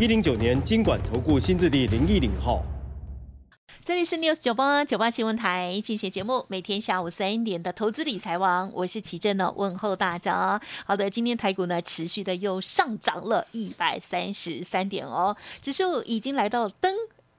[0.00, 2.62] 一零九年经管投顾新字第零一零号。
[3.84, 10.60] 这里是 News 九八九八新闻台，进行节目，每天下午三点的投资理财王，我是奇珍呢，问候大家。
[10.86, 16.94] 好的，今天台股呢持续的又上涨了一百三十三点哦，指数已经来到登。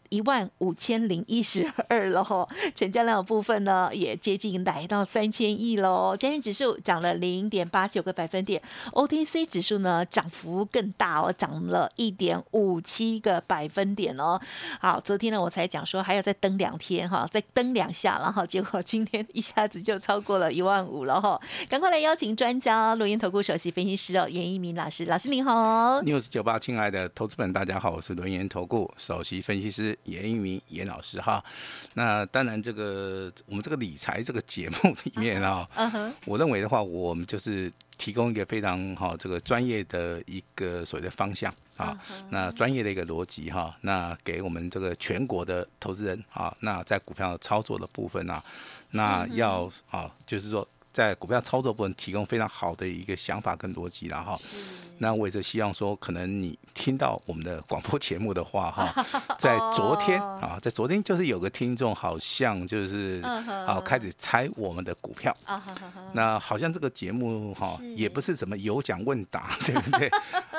[0.09, 6.15] 一万五千零一十二了哈，成交量的部分呢也接近来到三千亿喽。
[6.17, 14.39] 加元指数涨了零点八九个百分点，OTC 指数呢涨幅更大哦，涨了一点五七个百分点哦。
[14.79, 21.39] 好，昨天呢我才讲说还要再登两天哈，再登两下，然后结果今天一下子就超过了一万五了哈。
[21.69, 26.01] 赶快来邀请专家，录音投顾首席分析师哦，严一鸣老师，老师您好。
[26.01, 29.98] News 九八，亲爱的投资们，大家好，我是轮研投顾首席分析师。
[30.03, 31.43] 严一鸣严老师哈，
[31.93, 35.67] 那当然这个我们这个理财这个节目里面啊，
[36.25, 41.97] 我认为的话，我们就是提供一个非常好这个专业的一个所谓的方向啊，
[42.29, 48.41] 那专业的一个逻辑哈，那给我们这个全国的投资人啊，那在股票操作的部分呢，
[48.91, 50.67] 那要啊，就是说。
[50.99, 54.37] 在股票操作部分提供非常好的一个想法跟逻辑了哈，
[54.97, 59.05] 那我也是希望说，可能你听到我们的广播节目的话哈，
[59.39, 65.33] 在昨天啊，在昨天就是有个听众好像就是啊开始猜我们的股票，
[66.11, 70.11] 那好像这个节目哈也不是怎么有奖问答， 对不对？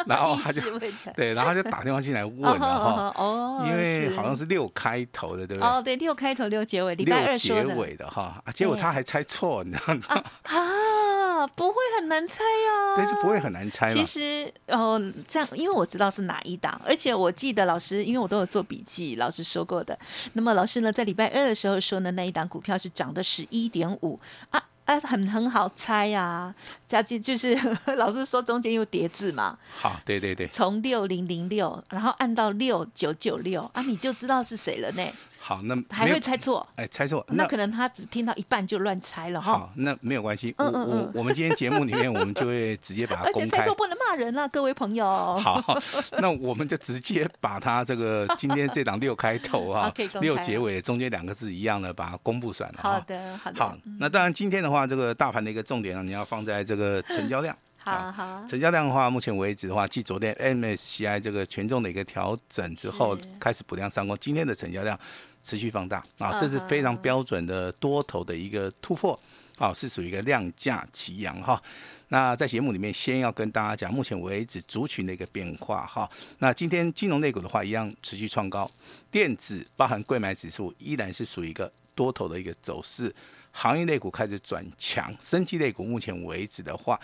[0.07, 0.63] 然后他就
[1.15, 5.69] 对，然后就打电话进来问了哈，哦，因为好像是六开头的，对不对？
[5.69, 10.25] 哦，对，六开头六结尾，六结尾的哈，结果他还猜错，你知道吗？
[10.43, 19.99] 啊，不会很难猜呀，对，就不会很难猜其实，哦，这样，因为我知道是哪一档，而且我记得老师，因为我都有做笔记，老师说过的。
[20.33, 24.19] 那么老师呢，在礼拜二的时候说呢，那一档股票是涨的十一点五
[24.51, 24.63] 啊。
[24.87, 26.53] 啊很很好猜呀，
[26.89, 27.57] 加进就是
[27.97, 29.57] 老师说中间有叠字嘛。
[29.73, 30.49] 好，对对对。
[30.49, 35.07] 从六零零六，然后按到六九九六啊，你就知道是谁了呢。
[35.43, 36.65] 好，那还会猜错？
[36.77, 39.53] 哎，猜错，那可能他只听到一半就乱猜了哈。
[39.53, 40.55] 好，那没有关系。
[40.59, 43.59] 我我我们今天节目里面，我们就会直接把它 公开。
[43.59, 45.07] 猜错不能骂人了，各位朋友。
[45.39, 45.63] 好，
[46.21, 49.91] 那我们就直接把它这个今天这档六开头 哈，
[50.21, 52.81] 六结尾中间两个字一样的，把它公布算了。
[52.83, 53.59] 好的，好的。
[53.59, 57.57] 好，那当然今天的话，这个大盘的一个重点啊，你要放在这个成交量。
[57.83, 58.13] 好。
[58.13, 64.99] 好，成交量的话，目前为止的话，继昨天 MSCI 这个权重的一个调整之后，开始补量上攻，今天的成交量
[65.43, 66.05] 持续放大。
[66.19, 69.19] 啊，这是非常标准的多头的一个突破。
[69.59, 71.63] 啊，是属于一个量价齐扬哈。
[72.09, 76.11] 那在节目里面，先要跟大家讲，目前为止族群的一个变化哈。
[76.39, 78.71] 那今天金融类股的话，一样持续创高，
[79.11, 83.15] 电子包含贵买指数依然是属于一个多头的一个走势，
[83.53, 86.99] 行业类股开始转强，升级类股目前为止的话。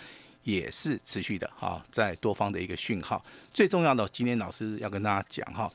[0.47, 3.21] 也是持续的哈，在多方的一个讯号。
[3.53, 5.69] 最重要的，今天老师要跟大家讲哈，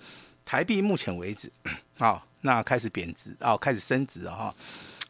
[0.47, 1.53] 台币目前为止，
[1.99, 4.55] 好，那开始贬值哦，开始升值了哈，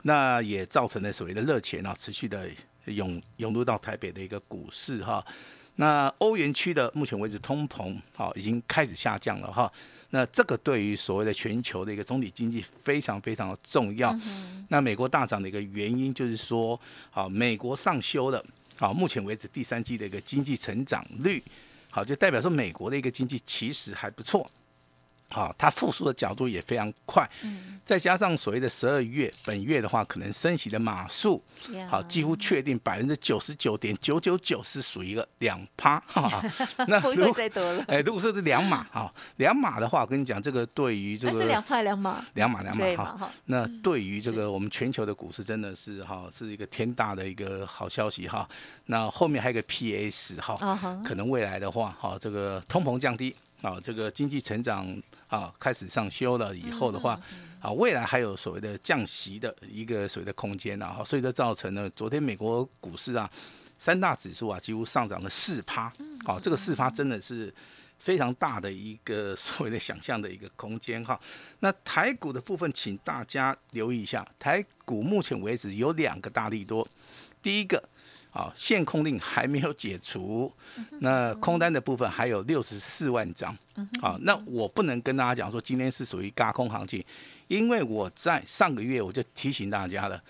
[0.03, 2.51] 那也造成了所谓的热钱啊，持续的
[2.87, 5.25] 涌涌入到台北的一个股市哈。
[5.77, 9.73] 那欧元区的目前为止通膨好已经开始下降了哈，
[10.11, 14.13] 那这个对于所谓的全球的一个总体经济非常非常的重要。
[14.71, 16.79] 那美国大涨的一个原因就是说，
[17.13, 18.45] 好，美国上修了。
[18.77, 21.43] 好，目前为止第三季的一个经济成长率，
[21.91, 24.51] 好，就代表说美国的一个经济其实还不错。
[25.33, 31.43] 好，它复苏的角度也非常快，嗯，再加上所谓的十二月本月的话，可能升息的码数，
[31.89, 36.43] 好，几乎确定百分之九十九点九九九是属于一个两趴，哈，
[36.87, 48.49] 那如果再多了，哎，如果说是两码，哈，两码的话，我跟你讲，这个对于这个是两块两码，两码两码哈，那对于这个我们全球的股市真的是哈，是一个天大的一个好消息哈，
[48.87, 53.35] 那后面还有个 P A 十哈，可能未来的话，哈，这个通膨降低。
[53.63, 54.87] 啊，这个经济成长
[55.29, 57.19] 啊开始上修了以后的话，
[57.61, 63.31] 啊，未来还有所谓的降息的一个所谓的空间呐，哈，所以这造成了昨天美国股市啊
[63.79, 65.93] 三大指数啊几乎上涨了四趴，
[66.25, 67.55] 好，这个四趴真的是
[67.99, 71.19] 非常大的一个 所谓的想象的一个空间哈。
[71.61, 76.87] 那台股的部分，请大家留意一下，台股目前为止有两个大利多，
[77.41, 77.89] 第一个
[78.33, 80.53] 啊，限空令还没有解除，
[81.01, 83.57] 那空单的部分还有六十四万张。
[84.01, 87.05] 好，那我不能跟大家讲说今天是属于嘎空行情，
[87.47, 90.21] 因为我在上个月我就提醒大家了，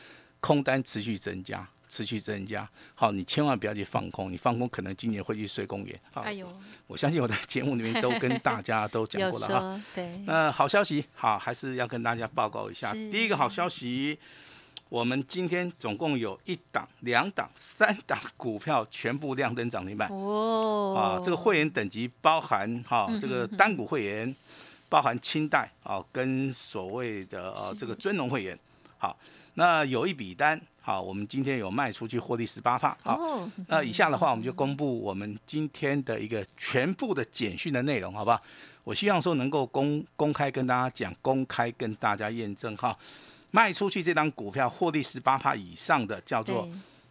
[0.40, 1.66] 空单持续增加。
[1.88, 6.00] 持续增加，好，你千万不要去放空，你放空可能今年会去睡公园。
[6.14, 6.50] 哎呦，
[6.86, 9.82] 我相信我在节目里面都跟 大家都讲过了哈。
[9.94, 12.90] 对，那好消息，好，还是要跟大家报告一下。
[12.94, 14.18] 第一个好消息，
[14.92, 20.06] 我们今天总共有一档、两档、三档股票全部亮灯涨停板。
[20.10, 24.36] 哦，啊，这个会员等级包含哈，这个单股会员，
[24.90, 28.58] 包含清代啊，跟所谓的呃这个尊龙会员。
[28.98, 29.16] 好，
[29.54, 30.60] 那有一笔单。
[30.82, 32.94] 好，我们今天有卖出去获利十八帕。
[33.02, 38.38] 好，那以下的话，我们就公布我们今天的一个全部的简讯的内容，好不好？
[38.84, 42.94] 我希望说能够公公开跟大家讲，公开跟大家验证哈。
[43.52, 46.68] 卖出去这张股票获利十八帕以上的，叫做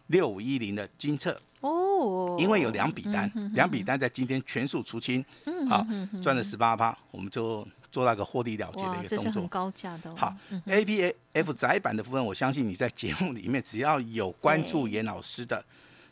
[0.08, 2.36] 六五一零的金策哦。
[2.38, 5.24] 因为有两笔单，两笔单在今天全数出清，
[5.70, 5.86] 好，
[6.22, 7.66] 赚了十八帕，我们就。
[7.92, 10.16] 做那个获利了结的一个动作，高价的。
[10.16, 10.34] 好
[10.64, 15.62] ，A P A F 窄版的部分，我相信你在节目里面只要有关注严老师的，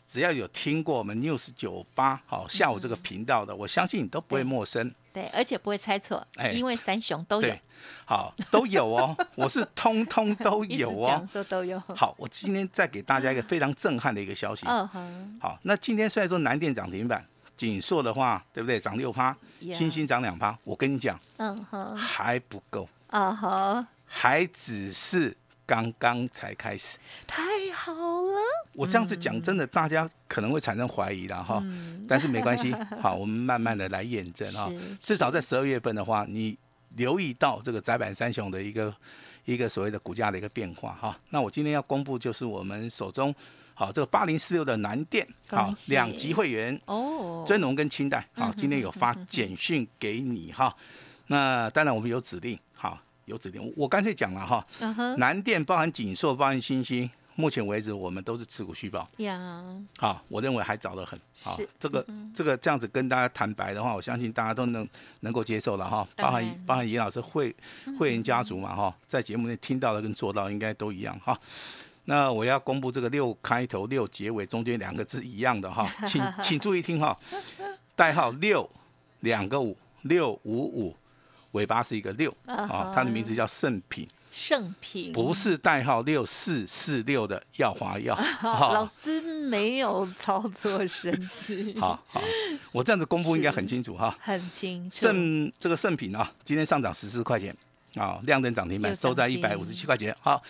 [0.07, 4.93] 只要有听过我们 News 九八好下午这个频道的，我相信你都不会陌生。
[5.13, 7.53] 对，而且不会猜错，哎因为三雄都有。
[8.05, 11.27] 好，都有哦，我是通通都 有哦。
[11.31, 11.79] 说都有。
[11.95, 14.65] 好，我今天再给大家一个非常震撼的一个消息。
[14.67, 15.39] 嗯哼。
[15.41, 17.25] 好，那今天虽然说南电涨停板。
[17.53, 18.79] 锦硕的话，对不对？
[18.79, 20.57] 涨六趴，星星涨两趴。
[20.63, 26.97] 我跟你讲，嗯哼，还不够啊哈，还只是刚刚才开始。
[27.27, 28.30] 太好了！
[28.73, 31.63] 我这样子讲，真的大家可能会产生怀疑了哈。
[32.07, 34.71] 但是没关系， 好，我们慢慢的来验证哈。
[35.01, 36.57] 至少在十二月份的话，你
[36.95, 38.93] 留意到这个窄板三雄的一个
[39.45, 41.17] 一个所谓的股价的一个变化哈。
[41.29, 43.33] 那我今天要公布就是我们手中。
[43.73, 50.75] 好，这个八零四六的南电，好，两级会员哦，尊龙跟清代，好，今天有发简讯给你哈。
[51.27, 54.63] 那当然我们有指令，好，有指令，我干脆讲了哈。
[55.17, 59.07] 南电包含锦硕，包含星星，目前为止我们都是持股续报。
[59.17, 59.63] 呀，
[59.97, 61.19] 好，我认为还早得很。
[61.43, 64.87] 好，这个这个这样子跟大家坦白的话，我相信大家都能
[65.21, 66.07] 能够接受了哈。
[66.15, 67.55] 包含包含严老师会
[67.97, 71.39] 会员家族嘛哈，在节目内听到的跟做到应该都一样哈。
[72.05, 77.17] 那我要公布这个六开头六结尾中间两个字一样的哈， 请请注意听哈，
[77.95, 78.67] 代号六
[79.19, 80.95] 两个五六五五，
[81.51, 89.19] 尾巴是一个六啊，它的名字叫圣品，圣品不是代号六四四六的耀华药， 老师
[89.49, 92.21] 没有操作神奇， 好好，
[92.71, 97.55] 我这样子公布应该很清楚哈， 很清楚，圣这个圣品啊，今天上涨十四块钱
[97.95, 100.41] 啊，亮灯涨停板收在一百五十七块钱，好。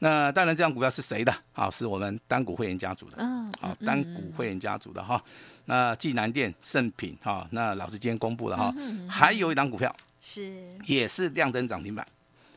[0.00, 1.34] 那当然，这张股票是谁的？
[1.52, 3.16] 啊，是我们单股会员家族的。
[3.18, 5.20] 嗯，好，单股会员家族的哈。
[5.64, 8.72] 那济南店、圣品哈，那老师今天公布了哈。
[9.08, 12.06] 还有一档股票是，也是亮灯涨停板。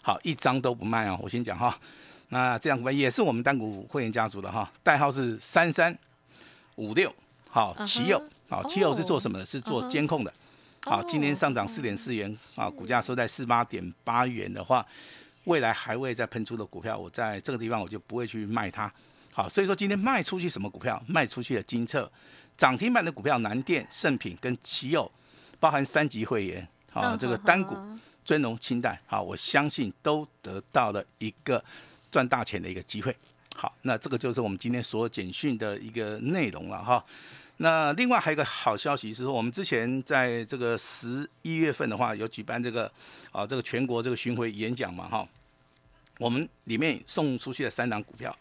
[0.01, 1.19] 好，一张都不卖哦。
[1.21, 1.77] 我先讲哈。
[2.30, 5.98] 那这样股票也是我们单股会员家族的哈，代号是三三
[6.75, 7.13] 五六。
[7.50, 8.24] 好，奇友。
[8.50, 9.45] 好，奇友是做什么的？
[9.45, 10.33] 是做监控的。
[10.86, 14.86] 好，今天上涨四点四元啊，股价收在四八点八元的话。
[15.45, 18.92] 未来还会再喷出的股票，我在这个地方我就不会去卖它。
[19.33, 21.01] 好，所以说今天卖出去什么股票？
[21.07, 22.09] 卖出去的金策
[22.56, 25.12] 涨停板的股票，南电、盛品跟奇友，
[25.59, 27.75] 包含三级会员，好，这个单股
[28.31, 31.61] 尊龙、清代，好，我相信都得到了一个
[32.09, 33.13] 赚大钱的一个机会。
[33.57, 37.03] 好，那这个就是我们今天所有简讯的一个内容了哈。
[37.57, 42.89] 那另外还有一个好消息是说，我们之前在这个十一月份的话，有举办这个
[43.33, 45.27] 啊这个全国这个巡回演讲嘛哈，
[46.17, 48.33] 我们里面送出去的三档股票，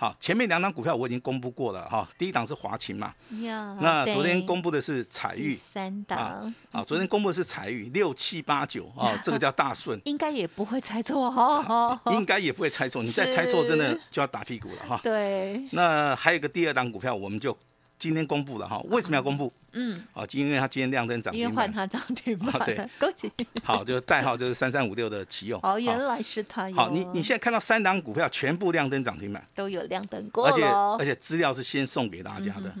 [0.00, 5.54] 好，前面两档股票我已经公布过了哈，第一档是华勤嘛，那昨天公布的是彩玉。
[5.54, 6.50] 三档。
[6.72, 17.54] 啊，昨天公布的是彩玉六七八九啊，这个叫大顺， 应该也不会猜错哈， 应该也不会猜错，你再猜错真的就要打屁股了哈，对，那还有一个第二档股票，我们就。
[18.00, 19.52] 今天公布了哈，为什么要公布？
[19.72, 23.30] 嗯，好，因为它今天亮灯涨停板，因为换它涨停板，对，恭喜。
[23.62, 25.60] 好，就是代号就是三三五六的启用。
[25.62, 26.68] 哦，原来是它。
[26.72, 32.74] 好，你你现在看到三档股票全部亮灯涨停板，都有亮灯过，而且而且资料是先送给大家的，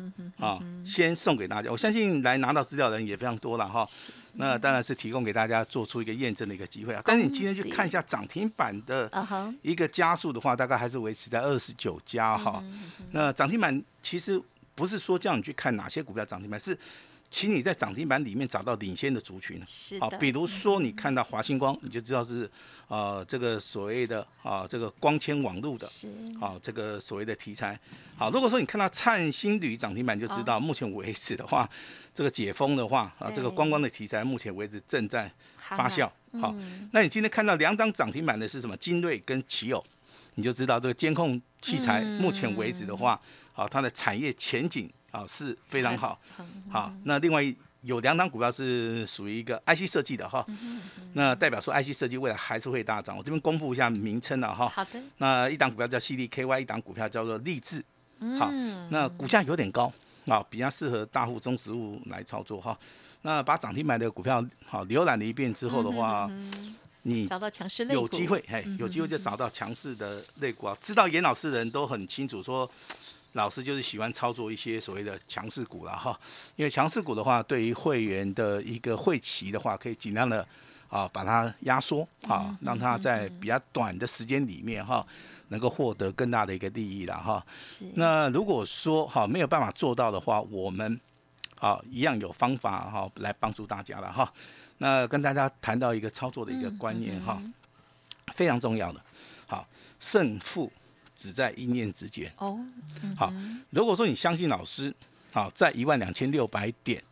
[0.44, 1.70] 啊，先送给大家。
[1.70, 3.86] 我相信来拿到资料的人也非常多了哈。
[4.32, 7.02] 那当然是提供给大家做出一个验证的一个机会啊。
[7.04, 9.08] 但是你今天去看一下涨停板的
[9.62, 12.64] 一个加速的话，大概还是维持在二十九家哈。
[13.12, 14.40] 那涨停板其实。
[14.74, 16.76] 不是说叫你去看哪些股票涨停板，是
[17.30, 19.60] 请你在涨停板里面找到领先的族群。
[19.60, 22.50] 好，是的，比如说你看到华星光，你就知道是
[22.88, 26.08] 呃这个所谓的啊这个光纤网络的，是
[26.40, 27.78] 好这个所谓的题材。
[28.16, 31.68] 好，如果说你看到灿星铝涨停板，就知道目前为止的话，
[32.12, 36.10] 这个解封的话啊，这个对观光的题材目前为止正在发酵。
[36.40, 36.52] 好，
[36.92, 38.76] 那你今天看到两档涨停板的是什么？
[38.76, 39.84] 精锐跟奇友，
[40.34, 43.20] 你就知道这个监控器材嗯目前为止的话，
[43.52, 46.18] 好，它的产业前景啊是非常好。
[46.36, 47.42] 很好，那另外
[47.82, 50.44] 有两档股票是属于一个 IC 设计的哈，
[51.14, 53.16] 那代表说 IC 设计未来还是会大涨。
[53.16, 54.68] 我这边公布一下名称了哈。
[54.68, 57.82] 好的，那一档股票叫 CDKY，一档股票叫做立志。
[58.38, 59.90] 好，嗯那股价有点高
[60.26, 62.78] 啊，比较适合大户中实物来操作哈。
[63.22, 66.30] 那把涨停板的股票好浏览了一遍之后的话，
[67.02, 70.76] 你找到强势类股有机会，嘿，有机会就找到强势的类股啊。
[70.82, 72.70] 知道严老师的人都很清楚，说
[73.32, 76.18] 老师就是喜欢操作一些所谓的强势股了哈。
[76.56, 80.46] 因为强势股的话，对于会员的一个会期的话，可以尽量的
[80.88, 85.06] 啊把它压缩啊，让它在比较短的时间里面哈，
[85.48, 87.44] 能够获得更大的一个利益了哈。
[87.94, 91.00] 那如果说哈没有办法做到的话，我们
[91.58, 94.32] 啊一样有方法哈来帮助大家了哈。
[94.78, 97.40] 那跟大家谈到一个操作的一个观念哈，
[98.34, 99.00] 非常重要的。
[99.46, 99.66] 好，
[99.98, 100.72] 胜负
[101.20, 102.32] 只在一念之间。
[102.38, 102.58] 哦，
[103.14, 103.30] 好，
[103.68, 104.94] 如果说你相信老师，
[105.30, 107.02] 好，在一万两千六百点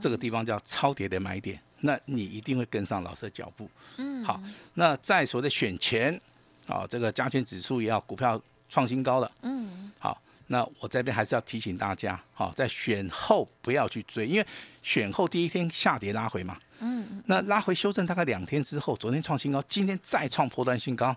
[0.00, 3.68] 这个地方叫超跌的买点，那你一定会跟上老师的脚步。
[3.98, 4.42] 嗯，好，
[4.72, 6.18] 那在所谓的选前，
[6.66, 8.40] 啊，这个加权指数也要，股票
[8.70, 9.30] 创新高了。
[9.42, 14.46] 嗯，好，那我这边还是要提醒大家，好，在选后不要去追，因为
[14.82, 21.14] 选后第一天下跌拉回嘛，嗯，那拉回修正大概两天之后，昨天创新高，今天再创破断新高，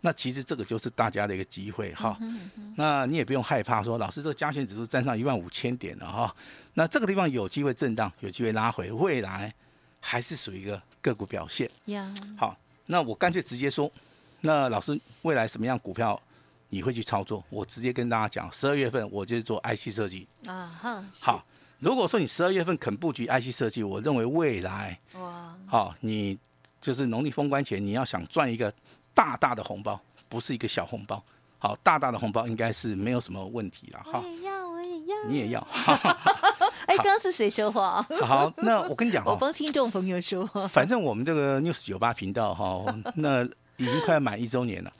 [0.00, 2.16] 那其实这个就是大家的一个机会哈。
[2.76, 6.34] 那你也不用害怕说，老师这个加权指数站上一万五千点了哈，
[6.74, 9.52] 那这个地方有机会震荡，有机会拉回，未来
[10.00, 11.68] 还是属于一个个股表现。
[11.86, 13.90] 呀，好，那我干脆直接说，
[14.42, 16.20] 那老师未来什么样股票
[16.68, 17.44] 你会去操作？
[17.50, 20.28] 我直接跟大家讲，十二月份我就是做 IC 设计。
[20.46, 20.78] 啊
[21.24, 21.44] 好，
[21.80, 26.38] 如果说你十二月份肯布局 IC 设计，我认为未来哇，好，你
[26.80, 28.72] 就是农历封关前你要想赚一个
[29.18, 31.20] 大大的红包，不是一个小红包。
[31.58, 34.28] 好，大大的红包应该是没有什么问题了哈我。
[34.28, 35.60] 也要，我也要，你也要，
[36.86, 38.00] 哎，刚刚是谁说话？
[38.20, 42.84] 好，那我跟你讲我，帮听众朋友说话，反正我们这个 News 九八频道哈，
[43.16, 43.44] 那
[43.76, 44.92] 已经快要满一周年了。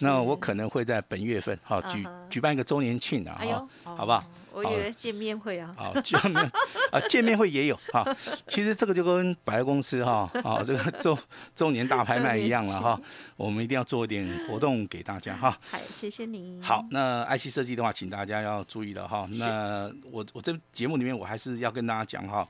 [0.00, 4.24] 那我可能会在本月份哈举举办一个周年庆啊哈，，好不好哦？
[4.52, 6.50] 我以为见面会啊，好，见面
[6.90, 8.04] 啊，见面会也有哈。
[8.48, 11.16] 其实这个就跟百货公司哈啊这个 周
[11.54, 13.00] 周年大拍卖一样了哈。
[13.36, 15.56] 我们一定要做一点活动给大家哈。
[15.70, 16.60] 好，谢谢你。
[16.60, 19.28] 好，那 IC 设计的话，请大家要注意了哈。
[19.38, 22.46] 那我我这节目里面我还是要跟大家讲哈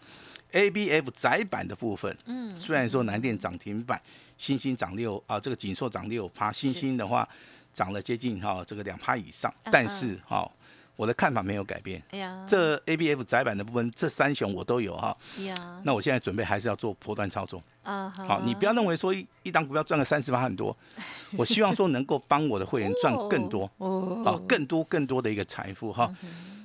[0.52, 4.00] ，ABF 窄板的部分，嗯，虽然说南电涨停板，
[4.36, 7.28] 星星涨六啊，这个锦硕涨六趴，星星的话
[7.72, 10.50] 涨了接近哈这个两趴以上，但是哈
[10.96, 12.02] 我的看法没有改变。
[12.10, 15.16] 哎呀，这 ABF 窄板的部分，这三雄我都有哈。
[15.38, 17.62] 呀，那我现在准备还是要做波段操作。
[17.82, 20.76] 啊，好，你不要认为说一一档股票赚个三十八很多，
[21.38, 26.14] 我希望说能够帮我的会员赚更多，哦，好，更多更多的一个财富哈。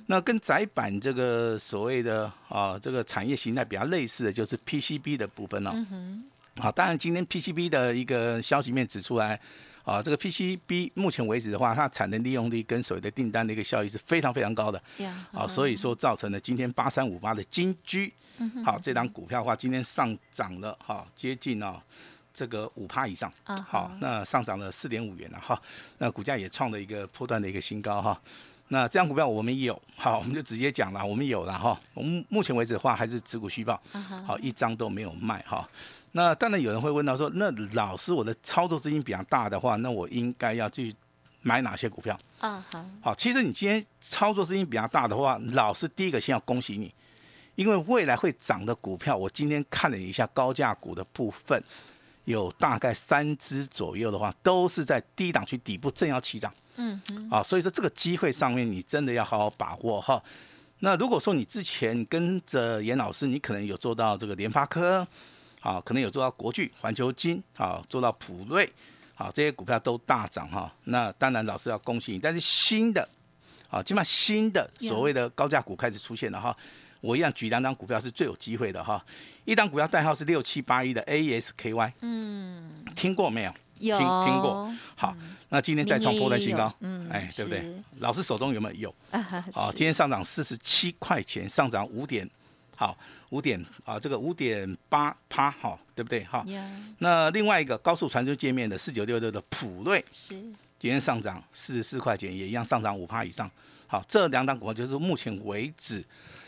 [0.06, 5.74] 那跟窄板这个所谓的啊这个产业形态比较类似的就是 PCB 的部分了。
[6.58, 9.38] 好，当然今天 PCB 的一个消息面指出来，
[9.84, 14.82] 啊，这个 PCB 目前为止的话，它产能利用率跟所谓的订单的一个效益是非常非常高的。
[14.98, 21.78] 呀，啊，所以说造成了今天八三五八的金居，嗯好，这档股票的话，今天上涨了哈，接近啊
[22.32, 25.60] 这个五趴以上啊哈，好，那上涨了四点五元了哈，
[25.98, 28.18] 那股价也创了一个破断的一个新高哈。
[28.68, 31.78] 那这张股票我们有， 好，我们就直接讲了，我们有了哈。
[31.94, 33.80] 我们目前为止的话，还是持股虚报，
[34.26, 35.68] 好，一张都没有卖哈。
[36.12, 40.94] 那当然有人会问到说，那老师我的操作资金比较大的话，那我应该要去
[41.42, 42.18] 买哪些股票？
[42.40, 46.92] 啊好，好，其实你今天操作资金比较大的话，老师第一个先要恭喜你，
[47.54, 51.62] 因为未来会涨的股票，我今天看了一下高价股的部分，
[52.26, 56.52] 有大概三只左右的话，都是在低档区底部正要起涨。
[56.76, 60.22] 嗯嗯，啊，所以说这个机会上面你真的要好好把握哈。
[60.80, 65.06] 那如果说你之前跟着严老师，你可能有做到这个联发科，
[65.60, 68.70] 啊，可能有做到国巨、环球金，啊，做到普瑞，
[69.14, 70.70] 啊，这些股票都大涨哈。
[70.84, 73.08] 那当然老师要恭喜你，但是新的，
[73.70, 76.54] 啊，起码新的所谓的高价股开始出现了哈。
[77.00, 79.04] 我一样举两档股票是最有机会的哈。
[79.44, 83.52] 一档股票代号是六七八一的 ASKY，嗯，听过没有？
[83.78, 84.74] 有听听过。
[84.94, 85.14] 好，
[85.50, 87.62] 那今天再创波段新高，嗯哎，对不对？
[87.98, 88.74] 老师手中有没有？
[88.74, 88.94] 有。
[89.10, 92.28] 啊今天上涨四十七块钱，上涨五点
[92.74, 92.96] 好，
[93.28, 96.24] 五点啊，这个五点八趴，哈，对不对？
[96.24, 96.64] 哈，呀，
[96.98, 100.34] 那另外一个高速传输界面的四九六六的普瑞，是，
[100.78, 103.50] 今天上涨四十四块钱，也一样上涨五趴以上。
[103.86, 106.02] 好，这两档股票就是目前为止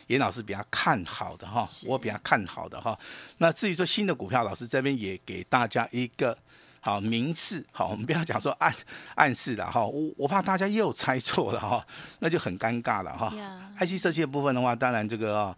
[0.08, 2.98] 严老师比较看好的哈，我比较看好的哈。
[3.38, 6.36] 那至于说新的股票，老师这边也给大家一个
[6.80, 8.74] 好明示，好，我们不要讲说暗
[9.14, 11.86] 暗示了哈，我我怕大家又猜错了哈，
[12.20, 13.70] 那就很尴尬了哈呀。
[13.78, 15.56] IC 设计的部分的话，当然这个啊，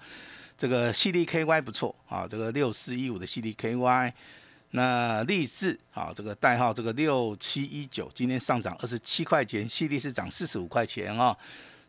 [0.56, 4.12] 这个 CDKY 不错啊，这个六四一五的 CDKY。
[4.72, 11.36] 那立志啊，这个代号这个六七一九，今天上涨二十七块钱，，CD 是涨四十五块钱哦。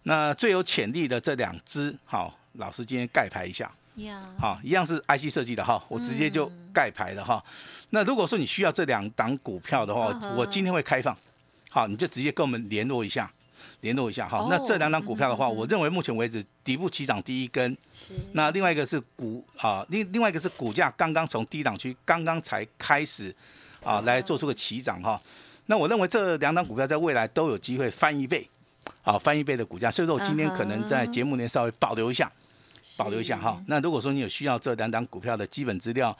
[0.01, 7.43] 那最有潜力的这两只，好，老师今天盖牌一下，呀，好，一样是 IC 设计的哈，我直接就盖牌的哈。
[7.91, 11.15] 那如果说你需要这两档股票的话我今天会开放，
[11.69, 13.31] 好，你就直接跟我们联络一下，
[13.81, 14.27] 联络一下。
[14.27, 14.47] 哈哦。
[14.49, 23.33] 那这两档股票的话，嗯我认为目前为止底部起涨第一根，是，那另外一个是股啊，另另外一个是股价刚刚从低档区刚刚才开始
[23.83, 25.21] 啊来做出个起涨哈。
[25.67, 28.49] 那我认为这两档股票在未来都有机会翻一倍，
[29.03, 32.31] 啊翻一倍的股价，所以说我今天可能在节目里面稍微保留一下，
[32.97, 33.61] 保留一下哈。
[33.67, 36.17] 那如果说你有需要这两档股票的基本资料。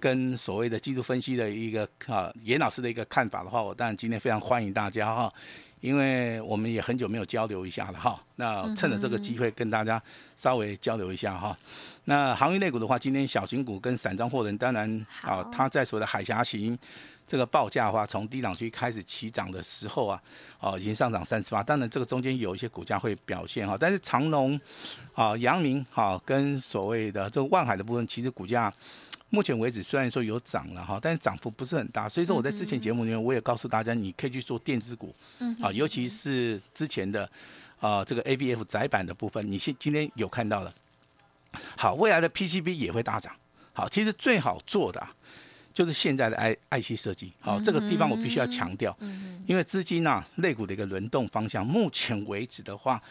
[0.00, 5.32] 跟所谓的技术分析的一个啊严老师的一个看法的话，我当然今天非常欢迎大家哈，
[5.80, 8.20] 因为我们也很久没有交流一下了哈。
[8.36, 10.02] 那趁着这个机会跟大家
[10.36, 11.56] 稍微交流一下哈。
[12.04, 16.78] 那行业类股的话，今天小型股跟散装货人，当然啊，它在所谓的海峡型
[17.26, 20.22] 这个报价的话，从低档区开始起涨的时候啊，
[20.60, 21.62] 哦，已经上涨三十八。
[21.62, 24.60] 当然，这个中间有一些股价会表现哈，但是长隆
[25.14, 28.72] 啊、阳明哈跟所谓的这个万海的部分，其实股价。
[29.30, 35.12] 目前为止虽然说有涨了哈，但是涨幅不是很大，所以说我在之前节目里面我也告诉大家，你可以去做电子股，
[35.60, 37.28] 啊，尤其是之前的
[37.80, 40.72] 啊这个 A B F 窄板的部分，你现今天有看到了。
[41.76, 43.34] 好，未来的 P C B 也会大涨。
[43.72, 45.12] 好，其实最好做的、啊、
[45.74, 47.32] 就是现在的 I I C 设计。
[47.40, 48.96] 好，这个地方我必须要强调，
[49.44, 53.02] 因为资金啊类股的一个轮动方向，目前为止的话，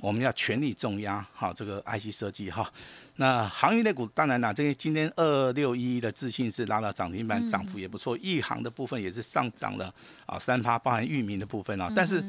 [0.00, 2.70] 我们要全力重压好这个 IC 设计哈。
[3.16, 8.16] 那航运类股当然啦，这个今天二六一一的自信是拉到涨停板，涨幅也不错。
[8.18, 9.92] 亿航的部分也是上涨了
[10.26, 11.90] 啊三趴，包含域名的部分啊。
[11.96, 12.22] 但是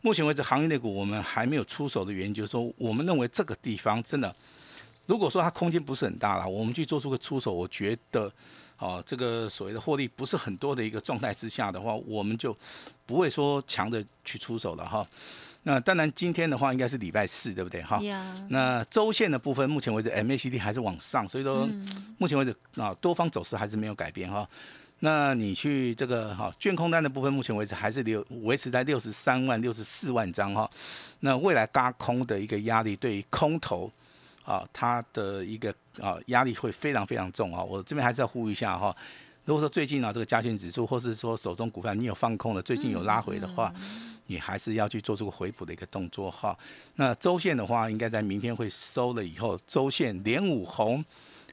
[0.00, 4.34] 目前为止行业类股我们还没有出手的原因，就是说我们认为这个地方真的，
[5.04, 8.32] 如果说它空间不是很大了，我们去做出个出手，我觉得。
[8.78, 12.56] 哦，这个所谓的获利不是很多的一个状态之下的话，我们就
[13.06, 15.06] 不会说强的去出手了哈。
[15.62, 18.00] 那当然，今天的话应该是礼拜四，对不对哈？
[18.02, 21.68] 呀，那周线的部分，目前为止 MACD 还是往上，所以说
[22.18, 24.48] 目前为止啊，多方走势还是没有改变哈。
[25.00, 30.70] 那你去这个哈券空单的部分，目前为止还是留维持在六十三万、六十四万张哈。
[31.20, 33.90] 那未来嘎空的一个压力，对于空头
[34.46, 37.62] 啊，它的一个啊压力会非常非常重啊。
[37.62, 38.96] 我这边还是要呼吁一下哈。
[39.44, 43.72] 如果说最近啊这个加权指数，或是说手中股票你有放空的，最近有拉回的话，
[44.26, 46.56] 你还是要去做出个回补的一个动作哈。
[46.94, 51.04] 那周线的话，应该在明天会收了以后，周线连五红，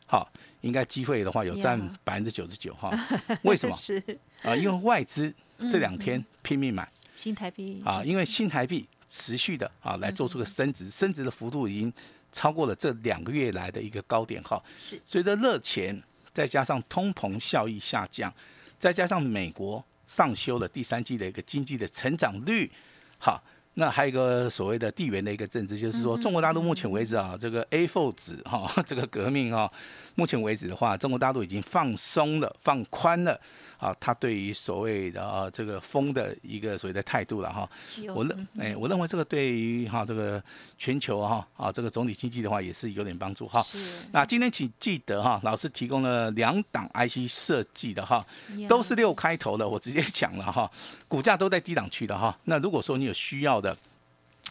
[0.06, 0.28] 好，
[0.62, 2.92] 应该机会的话有占百分之九十九哈。
[3.44, 4.02] 为什么是
[4.42, 4.56] 啊？
[4.56, 5.34] 因为外资
[5.70, 11.94] 这两天拼命买新台币啊，因为新台币持续的啊来做出个升值，升值的幅度已经
[12.32, 14.60] 超过了这两个月来的一个高点哈。
[14.76, 16.02] 是随着热钱，
[16.34, 18.34] 再加上通膨效益下降，
[18.80, 22.72] 再加上美国上修了第三季的一个经济的成长率，
[23.20, 23.40] 好，
[23.76, 29.68] 那还有一个所谓的地缘的一个政治，就是说中国大陆目前为止啊，这个 A4 指哈， 这个革命哈，
[30.16, 33.40] 目前为止的话，中国大陆已经放松了、放宽了
[33.78, 37.68] 啊，他对于所谓的啊这个风的一个所谓的态度了哈。
[37.98, 40.42] 有我认哎，我认为这个对于哈这个
[40.78, 43.60] 全球哈啊这个总体经济的话也是有点帮助哈。
[43.64, 43.80] 是。
[44.12, 48.24] 那今天请记得哈，老师提供了两档 IC 设计的哈，
[48.70, 50.70] 都是六开头的，我直接讲了哈，
[51.14, 52.36] 股价都在低档区的哈。
[52.46, 53.78] 那如果说你有需要的，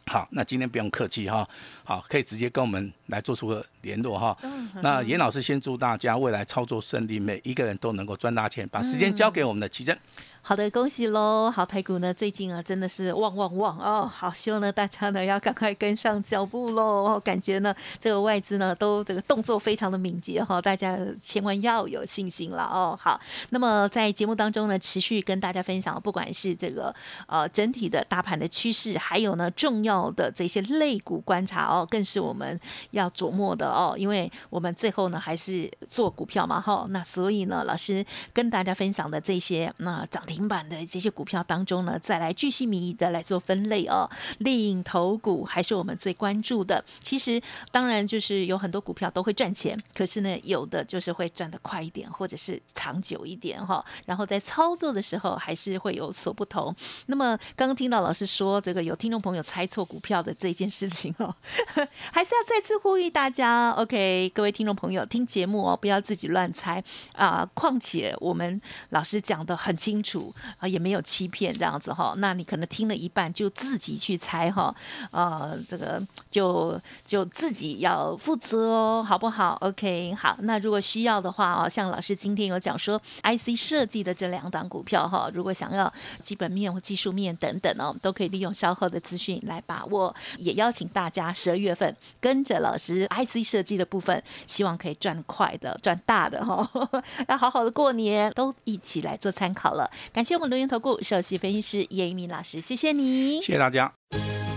[0.07, 1.44] 好，那今天不用客气哈，
[1.83, 4.37] 好，可以直接跟我们来做出个联络哈。
[4.81, 8.68] 那严老师先祝大家未来操作顺利，每一个人都能够赚大钱。
[8.68, 9.98] 把时间交给我们的奇珍。
[10.45, 11.49] 好的，恭喜喽！
[11.53, 14.11] 好，台股呢最近啊真的是旺旺旺哦。
[14.13, 17.19] 好，希望呢大家呢要赶快跟上脚步喽。
[17.21, 22.99] 感觉呢这个外资呢都这个动作非常的敏捷哈、大家千万要有信心了哦。
[23.01, 26.93] 好，那么在节目当中呢，持续跟大家分享，不管是这个
[27.29, 32.59] 呃整体的大盘的趋势，还有呢重要的这些类股观察哦，更是我们
[32.91, 33.95] 要琢磨的哦。
[33.97, 40.32] 因为我们最后呢还是做股票嘛哈，那所以呢老师跟大家分享的这些那涨停。
[40.33, 44.09] 停板的这些股票当中呢，再来巨细靡遗的来做分类哦。
[44.38, 46.83] 领头股还是我们最关注的。
[47.01, 47.40] 其实
[47.71, 53.85] 当然就是有很多股票都会赚钱，可是呢，有的就是会赚得快一点，或者是长久一点哈。
[54.07, 56.75] 然后在操作的时候还是会有所不同。
[57.07, 61.35] 那么刚刚听到老师说这个有听众朋友猜错股票的这件事情哦，
[62.12, 66.83] 还是要再次呼吁大家，OK，各位听众朋友听节目哦，不要自己乱猜
[67.14, 67.49] 啊。
[67.55, 70.22] 况且我们老师讲的很清楚
[70.59, 72.15] 啊，也没有欺骗这样子哈。
[72.19, 74.75] 那你可能听了一半就自己去猜哈，
[75.11, 80.37] 呃，这个就就自己要负责哦，好不好？OK，好。
[80.41, 90.15] 那如果需要的话哦，像老师今天有讲说 IC 设计的这两档股票哈，如果想要基本面或技术面等等哦，都可以利用稍后的资讯来把握。
[90.39, 96.69] 也邀请大家十二月份跟着老师 IC 设计的部分，希望可以赚快的、赚大的哈，
[97.29, 99.91] 要好好的过年，都一起来做参考了。
[100.12, 103.90] 感谢我们留言投顾首席分析师叶一鸣老师，谢谢你，谢谢大家。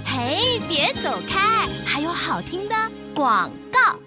[0.06, 2.76] 嘿，别走开，还有好听的
[3.14, 3.50] 广。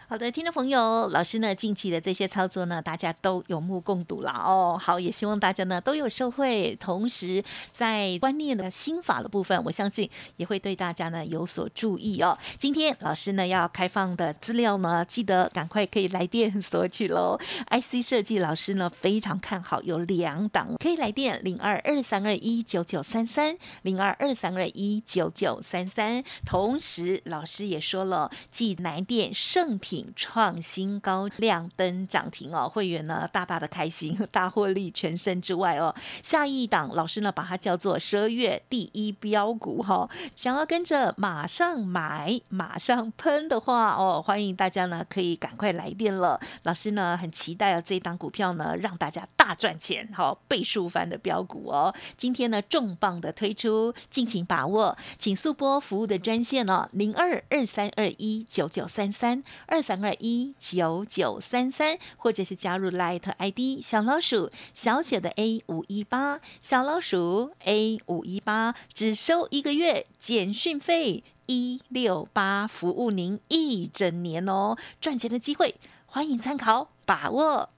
[0.09, 4.79] 好的，听众朋友，老师呢近期的这些操作呢，大家都有目共睹了哦。
[4.81, 12.37] 好，也希望大家呢都有受惠，同时在观念的心法的部分，我相信也会对大家呢有所注意哦。
[12.59, 17.39] 今天老师呢要开放的资料呢，记得赶快可以来电 索取喽。
[17.71, 26.25] IC 设计老师呢非常看好，有两档可以来电零二二三二一九九三三零二二三二一九九三三。
[26.47, 30.13] 同时，老师也说了，既来电圣品。
[30.15, 32.69] 创新高，亮灯涨停哦！
[32.69, 35.93] 会员呢大大的开心， 大获利全胜之外哦，
[36.23, 46.39] 下一档老师呢把它叫做十二月第一标股哈，想要跟着马上买马上喷的话哦，欢迎大家呢可以赶快来电了。
[46.63, 51.93] 老师呢很期待啊这一档股票呢让大家大赚钱，好倍数翻的标股哦。
[52.17, 59.83] 今天呢重磅的推出，敬请把握，请速播服务的专线哦，零二二三二一九九三三二。
[59.89, 77.78] 三二一九九三三，或者是加入 Light ID 小老鼠小写的 A 五一八，小老鼠 A 五一八，只收一个月简讯费一六八，服务您一整年哦，赚钱的机会，欢迎参考把握。